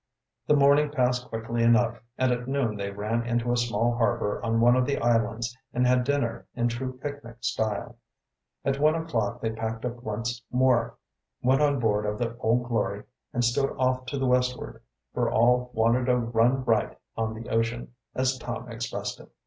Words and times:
The 0.47 0.55
morning 0.55 0.89
passed 0.89 1.29
quickly 1.29 1.61
enough, 1.61 1.99
and 2.17 2.31
at 2.31 2.47
noon 2.47 2.75
they 2.75 2.89
ran 2.89 3.21
into 3.23 3.51
a 3.51 3.55
small 3.55 3.93
harbor 3.95 4.43
on 4.43 4.59
one 4.59 4.75
of 4.75 4.87
the 4.87 4.97
islands 4.97 5.55
and 5.75 5.85
had 5.85 6.03
dinner 6.05 6.47
in 6.55 6.69
true 6.69 6.97
picnic 6.97 7.35
style. 7.41 7.97
At 8.65 8.79
one 8.79 8.95
o'clock 8.95 9.41
they 9.41 9.51
packed 9.51 9.85
up 9.85 10.01
once 10.01 10.41
more, 10.51 10.95
went 11.43 11.61
on 11.61 11.79
board 11.79 12.07
of 12.07 12.17
the 12.17 12.35
Old 12.39 12.67
Glory, 12.67 13.03
and 13.31 13.45
stood 13.45 13.75
off 13.77 14.07
to 14.07 14.17
the 14.17 14.25
westward, 14.25 14.81
for 15.13 15.29
all 15.29 15.69
wanted 15.75 16.09
a 16.09 16.17
run 16.17 16.63
"right 16.65 16.97
on 17.15 17.35
the 17.35 17.49
ocean," 17.51 17.93
as 18.15 18.39
Tom 18.39 18.71
expressed 18.71 19.19
it. 19.19 19.29